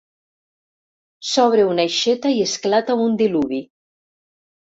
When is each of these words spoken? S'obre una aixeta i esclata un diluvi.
S'obre 1.31 1.65
una 1.73 1.85
aixeta 1.89 2.33
i 2.37 2.41
esclata 2.47 2.97
un 3.05 3.21
diluvi. 3.21 3.61